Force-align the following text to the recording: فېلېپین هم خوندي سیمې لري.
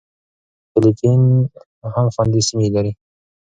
فېلېپین 0.71 1.21
هم 1.93 2.07
خوندي 2.13 2.41
سیمې 2.47 2.67
لري. 2.75 2.91